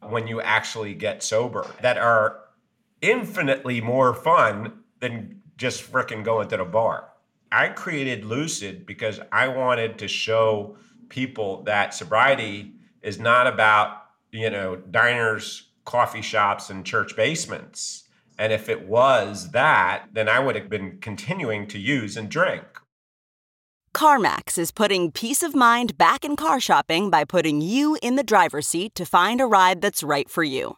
when 0.01 0.27
you 0.27 0.41
actually 0.41 0.93
get 0.93 1.21
sober 1.21 1.67
that 1.81 1.97
are 1.97 2.39
infinitely 3.01 3.81
more 3.81 4.13
fun 4.13 4.73
than 4.99 5.41
just 5.57 5.91
freaking 5.91 6.23
going 6.23 6.47
to 6.49 6.57
the 6.57 6.65
bar. 6.65 7.09
I 7.51 7.69
created 7.69 8.23
Loosid 8.23 8.85
because 8.85 9.19
I 9.31 9.47
wanted 9.47 9.97
to 9.99 10.07
show 10.07 10.77
people 11.09 11.63
that 11.63 11.93
sobriety 11.93 12.73
is 13.01 13.19
not 13.19 13.47
about, 13.47 14.03
you 14.31 14.49
know, 14.49 14.75
diners, 14.75 15.69
coffee 15.85 16.21
shops, 16.21 16.69
and 16.69 16.85
church 16.85 17.15
basements. 17.15 18.03
And 18.37 18.53
if 18.53 18.69
it 18.69 18.87
was 18.87 19.51
that, 19.51 20.09
then 20.13 20.29
I 20.29 20.39
would 20.39 20.55
have 20.55 20.69
been 20.69 20.99
continuing 20.99 21.67
to 21.67 21.79
use 21.79 22.15
and 22.15 22.29
drink. 22.29 22.63
CarMax 23.93 24.57
is 24.57 24.71
putting 24.71 25.11
peace 25.11 25.41
of 25.41 25.55
mind 25.55 25.97
back 25.97 26.23
in 26.23 26.35
car 26.35 26.59
shopping 26.59 27.09
by 27.09 27.25
putting 27.25 27.59
you 27.59 27.97
in 28.01 28.15
the 28.15 28.23
driver's 28.23 28.67
seat 28.67 28.93
to 28.95 29.05
find 29.05 29.41
a 29.41 29.45
ride 29.45 29.81
that's 29.81 30.03
right 30.03 30.29
for 30.29 30.43
you. 30.43 30.77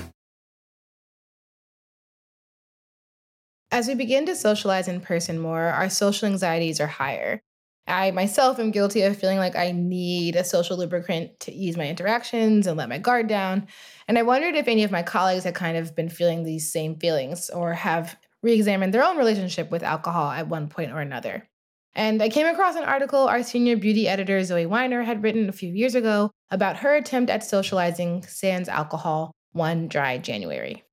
As 3.73 3.87
we 3.87 3.95
begin 3.95 4.25
to 4.25 4.35
socialize 4.35 4.89
in 4.89 4.99
person 4.99 5.39
more, 5.39 5.61
our 5.61 5.89
social 5.89 6.27
anxieties 6.27 6.81
are 6.81 6.87
higher. 6.87 7.41
I 7.87 8.11
myself 8.11 8.59
am 8.59 8.71
guilty 8.71 9.01
of 9.03 9.17
feeling 9.17 9.37
like 9.37 9.55
I 9.55 9.71
need 9.71 10.35
a 10.35 10.43
social 10.43 10.77
lubricant 10.77 11.39
to 11.41 11.53
ease 11.53 11.77
my 11.77 11.87
interactions 11.87 12.67
and 12.67 12.77
let 12.77 12.89
my 12.89 12.97
guard 12.97 13.27
down. 13.27 13.67
And 14.09 14.19
I 14.19 14.23
wondered 14.23 14.55
if 14.55 14.67
any 14.67 14.83
of 14.83 14.91
my 14.91 15.03
colleagues 15.03 15.45
had 15.45 15.55
kind 15.55 15.77
of 15.77 15.95
been 15.95 16.09
feeling 16.09 16.43
these 16.43 16.71
same 16.71 16.97
feelings 16.99 17.49
or 17.49 17.73
have 17.73 18.17
re 18.43 18.51
examined 18.51 18.93
their 18.93 19.05
own 19.05 19.17
relationship 19.17 19.71
with 19.71 19.83
alcohol 19.83 20.31
at 20.31 20.49
one 20.49 20.67
point 20.67 20.91
or 20.91 20.99
another. 20.99 21.47
And 21.95 22.21
I 22.21 22.27
came 22.27 22.47
across 22.47 22.75
an 22.75 22.83
article 22.83 23.27
our 23.27 23.41
senior 23.41 23.77
beauty 23.77 24.05
editor, 24.05 24.43
Zoe 24.43 24.65
Weiner, 24.65 25.03
had 25.03 25.23
written 25.23 25.47
a 25.47 25.53
few 25.53 25.69
years 25.69 25.95
ago 25.95 26.31
about 26.49 26.77
her 26.77 26.93
attempt 26.95 27.29
at 27.29 27.43
socializing 27.43 28.23
sans 28.23 28.67
alcohol 28.67 29.31
one 29.53 29.87
dry 29.87 30.17
January. 30.17 30.83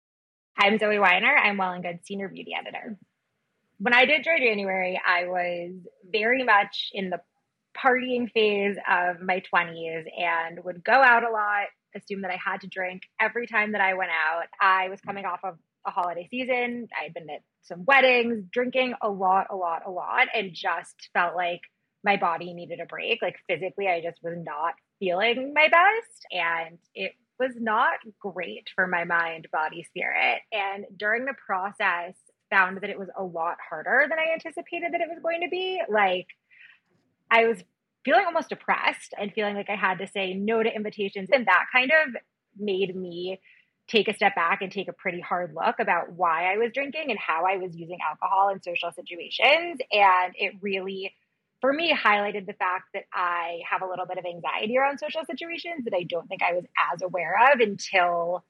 I'm 0.61 0.77
Zoe 0.77 0.99
Weiner. 0.99 1.37
I'm 1.37 1.57
Well 1.57 1.71
and 1.71 1.85
Good 1.85 2.01
Senior 2.05 2.27
Beauty 2.27 2.51
Editor. 2.59 2.99
When 3.79 3.95
I 3.95 4.07
did 4.07 4.25
Dry 4.25 4.41
January, 4.41 5.01
I 5.07 5.27
was 5.27 5.71
very 6.11 6.43
much 6.43 6.91
in 6.93 7.11
the 7.11 7.21
partying 7.77 8.29
phase 8.33 8.77
of 8.91 9.21
my 9.21 9.41
20s 9.55 10.07
and 10.19 10.59
would 10.65 10.83
go 10.83 10.95
out 10.95 11.23
a 11.23 11.31
lot, 11.31 11.69
assume 11.95 12.23
that 12.23 12.33
I 12.33 12.39
had 12.45 12.63
to 12.63 12.67
drink 12.67 13.03
every 13.21 13.47
time 13.47 13.71
that 13.71 13.81
I 13.81 13.95
went 13.95 14.11
out. 14.11 14.47
I 14.61 14.89
was 14.89 15.01
coming 15.01 15.25
off 15.25 15.39
of 15.45 15.59
a 15.87 15.93
holiday 15.93 16.27
season. 16.29 16.89
I 16.99 17.05
had 17.05 17.15
been 17.15 17.31
at 17.31 17.43
some 17.63 17.85
weddings, 17.85 18.43
drinking 18.51 18.95
a 19.01 19.09
lot, 19.09 19.47
a 19.51 19.57
lot, 19.57 19.83
a 19.87 19.93
lot, 19.93 20.27
and 20.35 20.51
just 20.53 21.09
felt 21.15 21.37
like 21.37 21.61
my 22.03 22.17
body 22.17 22.53
needed 22.53 22.81
a 22.81 22.87
break. 22.87 23.23
Like 23.23 23.37
physically, 23.49 23.87
I 23.87 24.01
just 24.03 24.19
was 24.25 24.35
not 24.37 24.75
feeling 24.99 25.53
my 25.55 25.69
best. 25.69 26.27
And 26.33 26.79
it 26.97 27.13
was 27.39 27.53
not 27.57 27.99
great 28.21 28.69
for 28.75 28.87
my 28.87 29.05
mind, 29.05 29.49
body, 29.53 29.83
spirit. 29.85 30.41
And 30.53 30.85
during 30.97 31.25
the 31.25 31.35
process, 31.47 32.15
found 32.51 32.81
that 32.81 32.91
it 32.91 32.99
was 32.99 33.09
a 33.17 33.23
lot 33.23 33.57
harder 33.69 34.07
than 34.09 34.19
I 34.19 34.33
anticipated 34.33 34.93
that 34.93 35.01
it 35.01 35.09
was 35.09 35.19
going 35.23 35.43
to 35.43 35.49
be. 35.49 35.81
Like, 35.89 36.27
I 37.31 37.47
was 37.47 37.63
feeling 38.05 38.25
almost 38.27 38.49
depressed 38.49 39.15
and 39.19 39.33
feeling 39.33 39.55
like 39.55 39.71
I 39.71 39.77
had 39.77 39.99
to 39.99 40.07
say 40.07 40.35
no 40.35 40.63
to 40.63 40.75
invitations. 40.75 41.29
And 41.33 41.47
that 41.47 41.67
kind 41.73 41.91
of 41.91 42.15
made 42.59 42.95
me 42.97 43.41
take 43.87 44.09
a 44.09 44.15
step 44.15 44.35
back 44.35 44.61
and 44.61 44.71
take 44.71 44.89
a 44.89 44.93
pretty 44.93 45.21
hard 45.21 45.55
look 45.55 45.77
about 45.79 46.13
why 46.13 46.53
I 46.53 46.59
was 46.59 46.73
drinking 46.73 47.11
and 47.11 47.19
how 47.19 47.45
I 47.47 47.57
was 47.57 47.75
using 47.75 47.99
alcohol 48.07 48.51
in 48.51 48.63
social 48.63 48.93
situations. 48.93 49.79
And 49.93 50.35
it 50.35 50.55
really 50.61 51.15
for 51.61 51.73
me 51.73 51.93
highlighted 51.93 52.47
the 52.47 52.53
fact 52.53 52.87
that 52.95 53.05
I 53.13 53.61
have 53.69 53.83
a 53.83 53.87
little 53.87 54.07
bit 54.07 54.19
of 54.19 54.25
anxiety 54.25 54.77
around 54.79 54.99
social 54.99 55.23
situations 55.25 55.85
that 55.85 55.95
I 55.95 56.05
don't 56.05 56.27
think 56.29 56.43
I 56.43 56.55
was 56.55 56.65
as 56.93 57.03
aware 57.03 57.35
of 57.53 57.61
until 57.61 58.45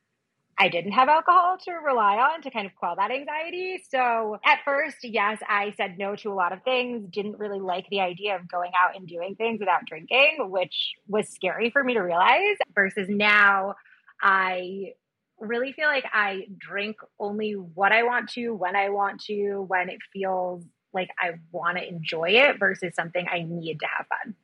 I 0.61 0.69
didn't 0.69 0.93
have 0.93 1.09
alcohol 1.09 1.57
to 1.67 1.73
rely 1.73 2.17
on 2.17 2.43
to 2.43 2.51
kind 2.51 2.67
of 2.67 2.75
quell 2.75 2.97
that 2.97 3.13
anxiety. 3.13 3.81
So 3.89 4.39
at 4.45 4.59
first, 4.65 4.97
yes, 5.05 5.39
I 5.49 5.73
said 5.77 5.99
no 5.99 6.17
to 6.17 6.33
a 6.33 6.35
lot 6.35 6.53
of 6.53 6.65
things, 6.65 7.09
didn't 7.11 7.39
really 7.39 7.61
like 7.61 7.87
the 7.91 8.01
idea 8.01 8.35
of 8.35 8.49
going 8.49 8.73
out 8.77 8.97
and 8.97 9.07
doing 9.07 9.37
things 9.37 9.61
without 9.61 9.87
drinking, 9.87 10.39
which 10.51 10.95
was 11.07 11.29
scary 11.29 11.71
for 11.71 11.85
me 11.85 11.95
to 11.95 12.01
realize. 12.01 12.57
Versus 12.75 13.07
now, 13.09 13.77
I 14.21 14.95
really 15.39 15.73
feel 15.73 15.87
like 15.87 16.07
I 16.13 16.49
drink 16.59 16.97
only 17.21 17.53
what 17.53 17.93
I 17.93 18.03
want 18.03 18.31
to, 18.31 18.51
when 18.51 18.75
I 18.75 18.89
want 18.89 19.21
to, 19.27 19.61
when 19.69 19.89
it 19.89 19.99
feels 20.13 20.65
like 20.93 21.11
I 21.19 21.33
want 21.53 21.79
to 21.79 21.87
enjoy 21.87 22.31
it 22.31 22.59
versus 22.59 22.95
something 22.95 23.27
I 23.31 23.43
need 23.43 23.81
to 23.81 23.87
have 23.87 24.07
fun. 24.07 24.35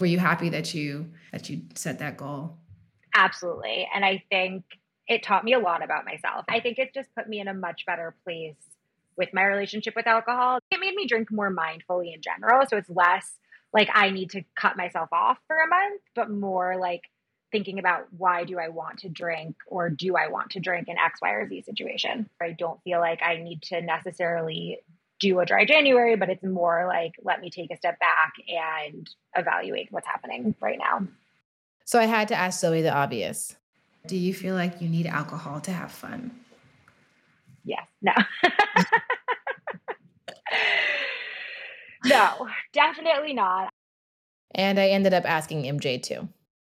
Were 0.00 0.06
you 0.06 0.18
happy 0.18 0.48
that 0.50 0.74
you 0.74 1.10
that 1.32 1.48
you 1.48 1.62
set 1.74 1.98
that 2.00 2.16
goal? 2.16 2.58
Absolutely. 3.14 3.88
And 3.94 4.04
I 4.04 4.24
think 4.28 4.64
it 5.06 5.22
taught 5.22 5.44
me 5.44 5.52
a 5.52 5.58
lot 5.58 5.84
about 5.84 6.04
myself. 6.04 6.44
I 6.48 6.60
think 6.60 6.78
it 6.78 6.92
just 6.94 7.14
put 7.14 7.28
me 7.28 7.40
in 7.40 7.48
a 7.48 7.54
much 7.54 7.84
better 7.86 8.14
place 8.24 8.56
with 9.16 9.28
my 9.32 9.44
relationship 9.44 9.94
with 9.94 10.06
alcohol. 10.06 10.58
It 10.70 10.80
made 10.80 10.94
me 10.94 11.06
drink 11.06 11.30
more 11.30 11.54
mindfully 11.54 12.14
in 12.14 12.20
general. 12.20 12.66
So 12.68 12.76
it's 12.76 12.90
less 12.90 13.38
like 13.72 13.88
I 13.92 14.10
need 14.10 14.30
to 14.30 14.42
cut 14.56 14.76
myself 14.76 15.08
off 15.12 15.38
for 15.46 15.56
a 15.56 15.68
month, 15.68 16.00
but 16.14 16.30
more 16.30 16.76
like 16.78 17.02
thinking 17.52 17.78
about 17.78 18.06
why 18.16 18.44
do 18.44 18.58
I 18.58 18.68
want 18.68 19.00
to 19.00 19.08
drink 19.08 19.56
or 19.68 19.90
do 19.90 20.16
I 20.16 20.28
want 20.28 20.50
to 20.50 20.60
drink 20.60 20.88
in 20.88 20.96
X, 20.98 21.20
Y, 21.22 21.30
or 21.30 21.48
Z 21.48 21.62
situation. 21.62 22.28
I 22.40 22.50
don't 22.50 22.82
feel 22.82 22.98
like 22.98 23.22
I 23.22 23.36
need 23.36 23.62
to 23.64 23.80
necessarily 23.80 24.78
do 25.24 25.40
a 25.40 25.46
dry 25.46 25.64
January, 25.64 26.16
but 26.16 26.28
it's 26.28 26.44
more 26.44 26.86
like 26.86 27.14
let 27.22 27.40
me 27.40 27.48
take 27.50 27.70
a 27.70 27.76
step 27.76 27.98
back 27.98 28.34
and 28.48 29.08
evaluate 29.36 29.88
what's 29.90 30.06
happening 30.06 30.54
right 30.60 30.78
now. 30.78 31.06
So 31.84 31.98
I 31.98 32.04
had 32.04 32.28
to 32.28 32.34
ask 32.34 32.60
Zoe 32.60 32.82
the 32.82 32.94
obvious. 32.94 33.56
Do 34.06 34.16
you 34.16 34.34
feel 34.34 34.54
like 34.54 34.82
you 34.82 34.88
need 34.88 35.06
alcohol 35.06 35.60
to 35.62 35.72
have 35.72 35.90
fun? 35.90 36.30
Yes. 37.64 37.86
No. 38.02 38.12
no, 42.04 42.48
definitely 42.72 43.32
not. 43.32 43.70
And 44.54 44.78
I 44.78 44.88
ended 44.88 45.14
up 45.14 45.24
asking 45.24 45.62
MJ 45.62 46.02
too. 46.02 46.28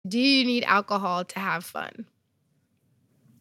Do 0.08 0.20
you 0.20 0.46
need 0.46 0.64
alcohol 0.66 1.26
to 1.26 1.40
have 1.40 1.66
fun? 1.66 2.06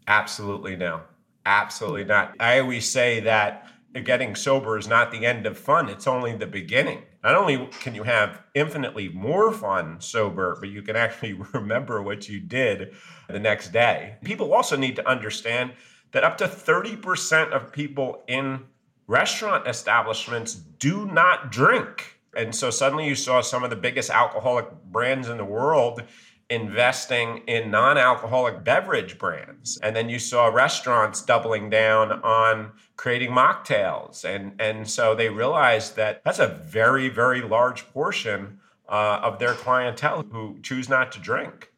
Absolutely 0.06 0.76
no. 0.76 1.02
Absolutely 1.44 2.04
not. 2.04 2.34
I 2.40 2.60
always 2.60 2.90
say 2.90 3.20
that 3.20 3.66
getting 4.00 4.34
sober 4.34 4.78
is 4.78 4.88
not 4.88 5.12
the 5.12 5.26
end 5.26 5.46
of 5.46 5.58
fun, 5.58 5.88
it's 5.88 6.06
only 6.06 6.34
the 6.34 6.46
beginning. 6.46 7.02
Not 7.22 7.34
only 7.34 7.68
can 7.80 7.94
you 7.94 8.02
have 8.04 8.42
infinitely 8.54 9.08
more 9.10 9.52
fun 9.52 10.00
sober, 10.00 10.56
but 10.58 10.70
you 10.70 10.82
can 10.82 10.96
actually 10.96 11.32
remember 11.52 12.02
what 12.02 12.28
you 12.28 12.40
did 12.40 12.94
the 13.28 13.38
next 13.38 13.72
day. 13.72 14.16
People 14.24 14.54
also 14.54 14.76
need 14.76 14.96
to 14.96 15.08
understand 15.08 15.72
that 16.12 16.24
up 16.24 16.38
to 16.38 16.44
30% 16.44 17.52
of 17.52 17.72
people 17.72 18.22
in 18.28 18.60
restaurant 19.06 19.66
establishments 19.66 20.54
do 20.54 21.06
not 21.06 21.50
drink. 21.50 22.18
And 22.34 22.54
so 22.54 22.70
suddenly 22.70 23.06
you 23.06 23.14
saw 23.14 23.42
some 23.42 23.62
of 23.62 23.70
the 23.70 23.76
biggest 23.76 24.10
alcoholic 24.10 24.66
brands 24.84 25.28
in 25.28 25.36
the 25.36 25.44
world 25.44 26.02
investing 26.50 27.42
in 27.46 27.70
non 27.70 27.98
alcoholic 27.98 28.64
beverage 28.64 29.18
brands. 29.18 29.78
And 29.82 29.94
then 29.96 30.08
you 30.08 30.18
saw 30.18 30.46
restaurants 30.46 31.22
doubling 31.22 31.70
down 31.70 32.12
on 32.22 32.72
creating 32.96 33.30
mocktails. 33.30 34.24
And, 34.24 34.60
and 34.60 34.88
so 34.88 35.14
they 35.14 35.28
realized 35.28 35.96
that 35.96 36.22
that's 36.24 36.38
a 36.38 36.48
very, 36.48 37.08
very 37.08 37.42
large 37.42 37.86
portion 37.92 38.60
uh, 38.88 39.20
of 39.22 39.38
their 39.38 39.54
clientele 39.54 40.24
who 40.30 40.58
choose 40.62 40.88
not 40.88 41.12
to 41.12 41.18
drink. 41.18 41.72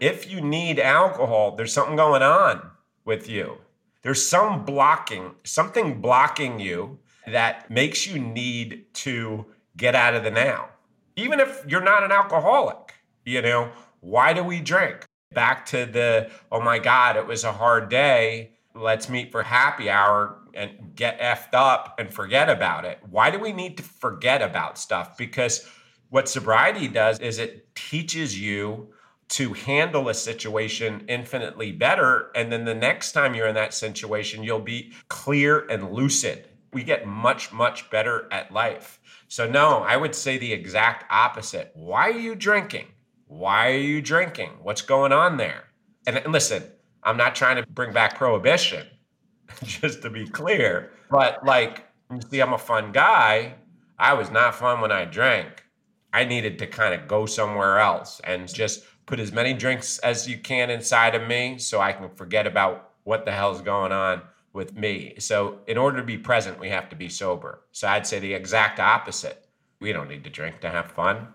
If 0.00 0.30
you 0.30 0.40
need 0.40 0.78
alcohol, 0.78 1.56
there's 1.56 1.72
something 1.72 1.96
going 1.96 2.22
on 2.22 2.70
with 3.04 3.28
you. 3.28 3.58
There's 4.02 4.26
some 4.26 4.64
blocking, 4.64 5.34
something 5.44 6.00
blocking 6.00 6.58
you 6.58 6.98
that 7.26 7.70
makes 7.70 8.06
you 8.06 8.18
need 8.18 8.92
to 8.94 9.46
get 9.76 9.94
out 9.94 10.14
of 10.14 10.24
the 10.24 10.30
now. 10.30 10.68
Even 11.16 11.40
if 11.40 11.64
you're 11.66 11.82
not 11.82 12.02
an 12.02 12.12
alcoholic, 12.12 12.94
you 13.24 13.40
know, 13.40 13.70
why 14.04 14.34
do 14.34 14.44
we 14.44 14.60
drink? 14.60 15.06
Back 15.32 15.64
to 15.66 15.86
the, 15.86 16.30
oh 16.52 16.60
my 16.60 16.78
God, 16.78 17.16
it 17.16 17.26
was 17.26 17.42
a 17.42 17.52
hard 17.52 17.88
day. 17.88 18.50
Let's 18.74 19.08
meet 19.08 19.32
for 19.32 19.42
happy 19.42 19.88
hour 19.88 20.36
and 20.52 20.94
get 20.94 21.18
effed 21.20 21.54
up 21.54 21.94
and 21.98 22.12
forget 22.12 22.50
about 22.50 22.84
it. 22.84 22.98
Why 23.10 23.30
do 23.30 23.38
we 23.38 23.52
need 23.52 23.78
to 23.78 23.82
forget 23.82 24.42
about 24.42 24.78
stuff? 24.78 25.16
Because 25.16 25.66
what 26.10 26.28
sobriety 26.28 26.86
does 26.86 27.18
is 27.18 27.38
it 27.38 27.74
teaches 27.74 28.38
you 28.38 28.92
to 29.30 29.54
handle 29.54 30.10
a 30.10 30.14
situation 30.14 31.06
infinitely 31.08 31.72
better. 31.72 32.30
And 32.36 32.52
then 32.52 32.66
the 32.66 32.74
next 32.74 33.12
time 33.12 33.34
you're 33.34 33.48
in 33.48 33.54
that 33.54 33.72
situation, 33.72 34.44
you'll 34.44 34.60
be 34.60 34.92
clear 35.08 35.66
and 35.70 35.92
lucid. 35.92 36.46
We 36.74 36.84
get 36.84 37.06
much, 37.06 37.52
much 37.52 37.90
better 37.90 38.28
at 38.30 38.52
life. 38.52 39.00
So, 39.28 39.50
no, 39.50 39.78
I 39.78 39.96
would 39.96 40.14
say 40.14 40.36
the 40.36 40.52
exact 40.52 41.10
opposite. 41.10 41.70
Why 41.74 42.10
are 42.10 42.18
you 42.18 42.34
drinking? 42.34 42.88
Why 43.34 43.72
are 43.72 43.78
you 43.78 44.00
drinking? 44.00 44.50
What's 44.62 44.80
going 44.80 45.12
on 45.12 45.38
there? 45.38 45.64
And, 46.06 46.16
and 46.16 46.32
listen, 46.32 46.62
I'm 47.02 47.16
not 47.16 47.34
trying 47.34 47.56
to 47.56 47.68
bring 47.68 47.92
back 47.92 48.16
prohibition, 48.16 48.86
just 49.64 50.02
to 50.02 50.10
be 50.10 50.24
clear. 50.24 50.92
But 51.10 51.44
like, 51.44 51.84
you 52.12 52.20
see, 52.30 52.40
I'm 52.40 52.52
a 52.52 52.58
fun 52.58 52.92
guy. 52.92 53.56
I 53.98 54.14
was 54.14 54.30
not 54.30 54.54
fun 54.54 54.80
when 54.80 54.92
I 54.92 55.04
drank. 55.04 55.64
I 56.12 56.24
needed 56.24 56.60
to 56.60 56.68
kind 56.68 56.94
of 56.94 57.08
go 57.08 57.26
somewhere 57.26 57.80
else 57.80 58.20
and 58.22 58.52
just 58.52 58.84
put 59.04 59.18
as 59.18 59.32
many 59.32 59.52
drinks 59.52 59.98
as 59.98 60.28
you 60.28 60.38
can 60.38 60.70
inside 60.70 61.16
of 61.16 61.26
me 61.26 61.58
so 61.58 61.80
I 61.80 61.92
can 61.92 62.10
forget 62.10 62.46
about 62.46 62.92
what 63.02 63.24
the 63.24 63.32
hell's 63.32 63.62
going 63.62 63.90
on 63.90 64.22
with 64.52 64.76
me. 64.76 65.14
So, 65.18 65.58
in 65.66 65.76
order 65.76 65.96
to 65.96 66.04
be 66.04 66.18
present, 66.18 66.60
we 66.60 66.68
have 66.68 66.88
to 66.90 66.96
be 66.96 67.08
sober. 67.08 67.64
So, 67.72 67.88
I'd 67.88 68.06
say 68.06 68.20
the 68.20 68.32
exact 68.32 68.78
opposite. 68.78 69.48
We 69.80 69.92
don't 69.92 70.08
need 70.08 70.22
to 70.22 70.30
drink 70.30 70.60
to 70.60 70.70
have 70.70 70.92
fun. 70.92 71.34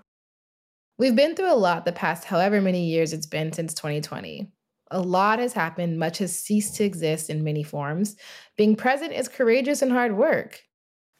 We've 0.99 1.15
been 1.15 1.33
through 1.33 1.53
a 1.53 1.55
lot 1.55 1.85
the 1.85 1.93
past 1.93 2.25
however 2.25 2.59
many 2.59 2.83
years 2.87 3.13
it's 3.13 3.25
been 3.25 3.53
since 3.53 3.73
2020. 3.73 4.51
A 4.91 4.99
lot 4.99 5.39
has 5.39 5.53
happened, 5.53 5.97
much 5.97 6.17
has 6.17 6.37
ceased 6.37 6.75
to 6.75 6.83
exist 6.83 7.29
in 7.29 7.41
many 7.41 7.63
forms. 7.63 8.17
Being 8.57 8.75
present 8.75 9.13
is 9.13 9.29
courageous 9.29 9.81
and 9.81 9.93
hard 9.93 10.17
work. 10.17 10.61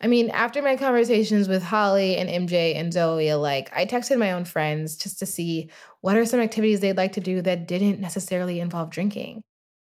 I 0.02 0.08
mean, 0.08 0.32
after 0.32 0.62
my 0.62 0.76
conversations 0.76 1.48
with 1.48 1.63
Holly 1.63 2.18
and 2.18 2.30
MJ 2.30 2.76
and 2.76 2.92
Zoe 2.92 3.30
alike, 3.30 3.72
I 3.74 3.86
texted 3.86 4.20
my 4.20 4.34
own 4.34 4.44
friends 4.44 4.98
just 4.98 5.18
to 5.20 5.26
see 5.26 5.70
what 6.02 6.18
are 6.18 6.26
some 6.26 6.42
activities 6.42 6.82
they'd 6.82 6.98
like 6.98 7.13
to 7.13 7.22
do 7.22 7.42
that 7.44 7.65
didn't 7.65 8.02
necessarily 8.02 8.60
involve 8.60 8.89
drinking. 8.89 9.44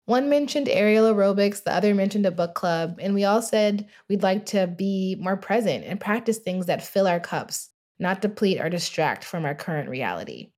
One 0.05 0.29
mentioned 0.29 0.68
aerial 0.68 1.11
aerobics, 1.11 1.64
the 1.64 1.72
other 1.72 1.94
mentioned 1.94 2.27
a 2.27 2.31
book 2.31 2.55
club, 2.55 2.98
and 3.01 3.14
we 3.14 3.24
all 3.24 3.40
said 3.40 3.88
we'd 4.11 4.22
like 4.22 4.44
to 4.46 4.66
be 4.66 5.16
more 5.18 5.38
present 5.38 5.85
and 5.87 5.98
practice 5.98 6.37
things 6.37 6.66
that 6.66 6.85
fill 6.85 7.07
our 7.07 7.20
cups, 7.20 7.70
not 7.98 8.20
deplete 8.20 8.61
or 8.61 8.68
distract 8.68 9.24
from 9.24 9.44
our 9.44 9.54
current 9.54 9.88
reality. 9.88 10.50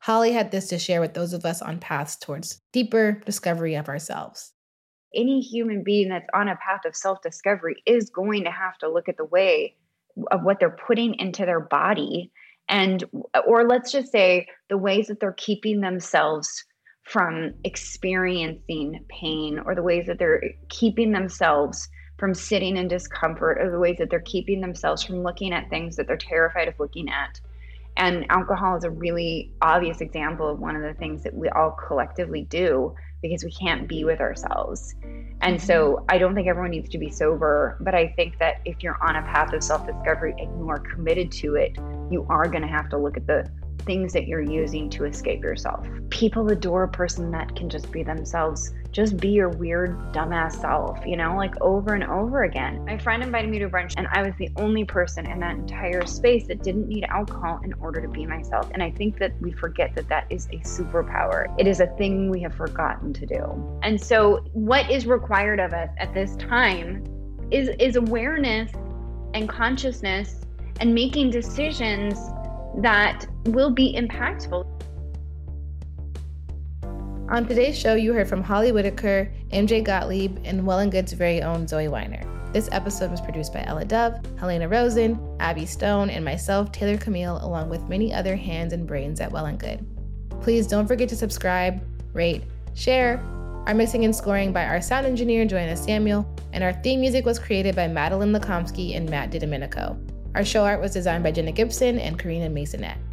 Holly 0.00 0.32
had 0.32 0.50
this 0.50 0.68
to 0.68 0.78
share 0.78 1.00
with 1.00 1.14
those 1.14 1.32
of 1.32 1.44
us 1.44 1.60
on 1.60 1.78
paths 1.78 2.16
towards 2.16 2.60
deeper 2.72 3.20
discovery 3.24 3.74
of 3.74 3.88
ourselves. 3.88 4.52
Any 5.14 5.40
human 5.40 5.82
being 5.82 6.08
that's 6.08 6.28
on 6.34 6.48
a 6.48 6.56
path 6.56 6.84
of 6.86 6.94
self 6.94 7.20
discovery 7.22 7.76
is 7.86 8.10
going 8.10 8.44
to 8.44 8.50
have 8.50 8.76
to 8.78 8.88
look 8.88 9.08
at 9.08 9.16
the 9.16 9.24
way 9.24 9.76
of 10.30 10.42
what 10.42 10.60
they're 10.60 10.76
putting 10.86 11.14
into 11.14 11.44
their 11.46 11.60
body 11.60 12.30
and 12.68 13.04
or 13.46 13.66
let's 13.66 13.90
just 13.90 14.12
say 14.12 14.46
the 14.68 14.76
ways 14.76 15.06
that 15.06 15.20
they're 15.20 15.32
keeping 15.32 15.80
themselves 15.80 16.64
from 17.04 17.54
experiencing 17.64 19.04
pain 19.08 19.58
or 19.64 19.74
the 19.74 19.82
ways 19.82 20.06
that 20.06 20.18
they're 20.18 20.42
keeping 20.68 21.12
themselves 21.12 21.88
from 22.18 22.34
sitting 22.34 22.76
in 22.76 22.88
discomfort 22.88 23.58
or 23.58 23.70
the 23.70 23.78
ways 23.78 23.96
that 23.98 24.10
they're 24.10 24.20
keeping 24.20 24.60
themselves 24.60 25.02
from 25.02 25.22
looking 25.22 25.52
at 25.52 25.70
things 25.70 25.96
that 25.96 26.06
they're 26.06 26.16
terrified 26.16 26.68
of 26.68 26.74
looking 26.78 27.08
at. 27.08 27.40
And 27.96 28.26
alcohol 28.30 28.76
is 28.76 28.84
a 28.84 28.90
really 28.90 29.52
obvious 29.60 30.00
example 30.00 30.48
of 30.48 30.60
one 30.60 30.76
of 30.76 30.82
the 30.82 30.94
things 30.94 31.22
that 31.24 31.34
we 31.34 31.48
all 31.48 31.72
collectively 31.72 32.42
do 32.42 32.94
because 33.22 33.44
we 33.44 33.50
can't 33.50 33.88
be 33.88 34.04
with 34.04 34.20
ourselves. 34.20 34.94
And 35.40 35.60
so 35.60 35.94
mm-hmm. 35.94 36.04
I 36.08 36.18
don't 36.18 36.34
think 36.34 36.46
everyone 36.46 36.70
needs 36.70 36.88
to 36.90 36.98
be 36.98 37.10
sober, 37.10 37.76
but 37.80 37.94
I 37.94 38.08
think 38.16 38.38
that 38.38 38.60
if 38.64 38.82
you're 38.82 38.98
on 39.02 39.16
a 39.16 39.22
path 39.22 39.52
of 39.52 39.62
self 39.62 39.86
discovery 39.86 40.34
and 40.38 40.58
you 40.58 40.68
are 40.68 40.78
committed 40.78 41.32
to 41.32 41.56
it, 41.56 41.76
you 42.10 42.24
are 42.28 42.48
going 42.48 42.62
to 42.62 42.68
have 42.68 42.88
to 42.90 42.98
look 42.98 43.16
at 43.16 43.26
the 43.26 43.50
things 43.80 44.12
that 44.12 44.26
you're 44.26 44.42
using 44.42 44.90
to 44.90 45.04
escape 45.04 45.42
yourself. 45.42 45.86
People 46.10 46.50
adore 46.50 46.84
a 46.84 46.88
person 46.88 47.30
that 47.30 47.54
can 47.56 47.68
just 47.68 47.90
be 47.90 48.02
themselves. 48.02 48.72
Just 48.90 49.18
be 49.18 49.28
your 49.28 49.50
weird, 49.50 49.96
dumbass 50.12 50.60
self, 50.60 50.98
you 51.06 51.16
know, 51.16 51.36
like 51.36 51.54
over 51.60 51.94
and 51.94 52.04
over 52.04 52.44
again. 52.44 52.84
My 52.84 52.96
friend 52.98 53.22
invited 53.22 53.50
me 53.50 53.58
to 53.58 53.68
brunch, 53.68 53.94
and 53.96 54.08
I 54.12 54.22
was 54.22 54.34
the 54.38 54.50
only 54.56 54.84
person 54.84 55.30
in 55.30 55.40
that 55.40 55.56
entire 55.56 56.06
space 56.06 56.46
that 56.46 56.62
didn't 56.62 56.88
need 56.88 57.04
alcohol 57.04 57.60
in 57.64 57.74
order 57.74 58.00
to 58.00 58.08
be 58.08 58.24
myself. 58.26 58.70
And 58.72 58.82
I 58.82 58.90
think 58.90 59.18
that 59.18 59.32
we 59.40 59.52
forget 59.52 59.94
that 59.94 60.08
that 60.08 60.26
is 60.30 60.46
a 60.46 60.58
superpower. 60.58 61.54
It 61.58 61.66
is 61.66 61.80
a 61.80 61.86
thing 61.86 62.30
we 62.30 62.40
have 62.42 62.54
forgotten 62.54 63.12
to 63.12 63.26
do. 63.26 63.78
And 63.82 64.00
so, 64.00 64.44
what 64.52 64.90
is 64.90 65.06
required 65.06 65.60
of 65.60 65.72
us 65.72 65.90
at 65.98 66.14
this 66.14 66.34
time 66.36 67.04
is, 67.50 67.70
is 67.78 67.96
awareness 67.96 68.72
and 69.34 69.48
consciousness 69.48 70.40
and 70.80 70.94
making 70.94 71.30
decisions 71.30 72.18
that 72.76 73.26
will 73.46 73.70
be 73.70 73.94
impactful. 73.94 74.66
On 77.30 77.46
today's 77.46 77.78
show, 77.78 77.94
you 77.94 78.14
heard 78.14 78.28
from 78.28 78.42
Holly 78.42 78.72
Whitaker, 78.72 79.30
MJ 79.52 79.84
Gottlieb, 79.84 80.38
and 80.44 80.66
Well 80.66 80.78
and 80.78 80.90
Good's 80.90 81.12
very 81.12 81.42
own 81.42 81.66
Zoe 81.66 81.88
Weiner. 81.88 82.22
This 82.54 82.70
episode 82.72 83.10
was 83.10 83.20
produced 83.20 83.52
by 83.52 83.62
Ella 83.66 83.84
Dove, 83.84 84.18
Helena 84.38 84.66
Rosen, 84.66 85.20
Abby 85.38 85.66
Stone, 85.66 86.08
and 86.08 86.24
myself, 86.24 86.72
Taylor 86.72 86.96
Camille, 86.96 87.38
along 87.42 87.68
with 87.68 87.86
many 87.86 88.14
other 88.14 88.34
hands 88.34 88.72
and 88.72 88.86
brains 88.86 89.20
at 89.20 89.30
Well 89.30 89.44
and 89.44 89.58
Good. 89.58 89.84
Please 90.40 90.66
don't 90.66 90.86
forget 90.86 91.10
to 91.10 91.16
subscribe, 91.16 91.82
rate, 92.14 92.44
share. 92.74 93.22
Our 93.66 93.74
mixing 93.74 94.06
and 94.06 94.16
scoring 94.16 94.50
by 94.50 94.64
our 94.64 94.80
sound 94.80 95.04
engineer, 95.04 95.44
Joanna 95.44 95.76
Samuel, 95.76 96.26
and 96.54 96.64
our 96.64 96.72
theme 96.72 97.00
music 97.02 97.26
was 97.26 97.38
created 97.38 97.76
by 97.76 97.86
Madeline 97.88 98.32
Lakomsky 98.32 98.96
and 98.96 99.10
Matt 99.10 99.30
DiDomenico. 99.30 100.07
Our 100.34 100.44
show 100.44 100.64
art 100.64 100.80
was 100.80 100.92
designed 100.92 101.24
by 101.24 101.32
Jenna 101.32 101.52
Gibson 101.52 101.98
and 101.98 102.18
Karina 102.18 102.48
Masonette. 102.48 103.07